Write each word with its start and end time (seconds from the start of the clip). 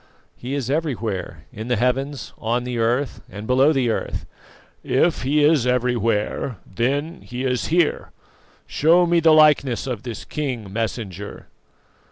"He 0.35 0.55
is 0.55 0.71
everywhere 0.71 1.45
in 1.53 1.67
the 1.67 1.75
heavens, 1.75 2.33
on 2.39 2.63
the 2.63 2.79
earth, 2.79 3.21
and 3.29 3.45
below 3.45 3.71
the 3.71 3.91
earth." 3.91 4.25
"If 4.83 5.21
He 5.21 5.43
is 5.43 5.67
everywhere, 5.67 6.57
then 6.65 7.21
He 7.21 7.43
is 7.43 7.67
here. 7.67 8.09
Show 8.65 9.05
me 9.05 9.19
the 9.19 9.29
likeness 9.31 9.85
of 9.85 10.01
this 10.01 10.25
King, 10.25 10.73
Messenger." 10.73 11.45